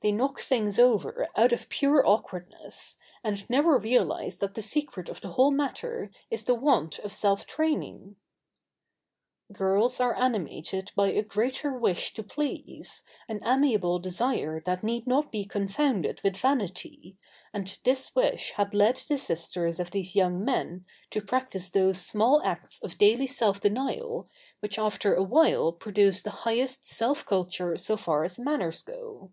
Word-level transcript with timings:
They 0.00 0.12
knock 0.12 0.38
things 0.38 0.78
over 0.78 1.26
out 1.34 1.50
of 1.50 1.68
pure 1.68 2.06
awkwardness, 2.06 2.98
and 3.24 3.50
never 3.50 3.78
realise 3.78 4.38
that 4.38 4.54
the 4.54 4.62
secret 4.62 5.08
of 5.08 5.20
the 5.20 5.30
whole 5.30 5.50
matter 5.50 6.12
is 6.30 6.44
the 6.44 6.54
want 6.54 7.00
of 7.00 7.10
self 7.12 7.46
training. 7.48 8.14
[Sidenote: 9.48 9.48
The 9.50 9.54
secret 9.54 9.54
of 9.54 9.58
the 9.58 9.64
whole 9.64 9.80
matter.] 9.80 9.80
Girls 9.82 10.00
are 10.00 10.14
animated 10.16 10.92
by 10.94 11.08
a 11.08 11.22
greater 11.22 11.72
wish 11.76 12.14
to 12.14 12.22
please, 12.22 13.02
an 13.26 13.40
amiable 13.44 13.98
desire 13.98 14.60
that 14.64 14.84
need 14.84 15.08
not 15.08 15.32
be 15.32 15.44
confounded 15.44 16.20
with 16.22 16.36
vanity, 16.36 17.16
and 17.52 17.76
this 17.82 18.14
wish 18.14 18.52
has 18.52 18.72
led 18.72 18.98
the 19.08 19.18
sisters 19.18 19.80
of 19.80 19.90
these 19.90 20.14
young 20.14 20.44
men 20.44 20.84
to 21.10 21.20
practise 21.20 21.70
those 21.70 22.00
small 22.00 22.40
acts 22.44 22.80
of 22.84 22.98
daily 22.98 23.26
self 23.26 23.58
denial 23.58 24.28
which 24.60 24.78
after 24.78 25.16
awhile 25.16 25.72
produce 25.72 26.22
the 26.22 26.30
highest 26.46 26.86
self 26.86 27.26
culture 27.26 27.74
so 27.74 27.96
far 27.96 28.22
as 28.22 28.38
manners 28.38 28.82
go. 28.82 29.32